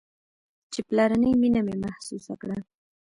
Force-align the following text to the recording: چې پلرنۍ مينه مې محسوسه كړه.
چې 0.71 0.79
پلرنۍ 0.87 1.31
مينه 1.41 1.61
مې 1.65 1.75
محسوسه 1.83 2.33
كړه. 2.41 2.57